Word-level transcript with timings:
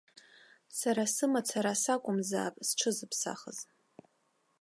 Сара 0.77 1.03
сымацара 1.13 1.73
сакәымзаап 1.83 2.55
зҽызыԥсахыз. 2.67 3.59